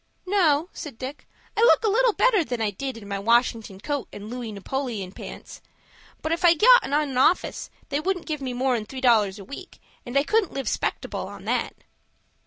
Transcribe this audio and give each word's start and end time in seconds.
"No," 0.25 0.67
said 0.73 0.97
Dick; 0.97 1.27
"I 1.55 1.61
look 1.61 1.83
a 1.83 1.87
little 1.87 2.13
better 2.13 2.43
than 2.43 2.59
I 2.59 2.71
did 2.71 2.97
in 2.97 3.07
my 3.07 3.19
Washington 3.19 3.79
coat 3.79 4.07
and 4.11 4.31
Louis 4.31 4.51
Napoleon 4.51 5.11
pants. 5.11 5.61
But 6.23 6.31
if 6.31 6.43
I 6.43 6.55
got 6.55 6.83
in 6.83 6.91
a 6.91 7.19
office, 7.21 7.69
they 7.89 7.99
wouldn't 7.99 8.25
give 8.25 8.41
me 8.41 8.53
more'n 8.53 8.87
three 8.87 8.99
dollars 8.99 9.37
a 9.37 9.45
week, 9.45 9.79
and 10.03 10.17
I 10.17 10.23
couldn't 10.23 10.53
live 10.53 10.67
'spectable 10.67 11.27
on 11.27 11.45
that." 11.45 11.75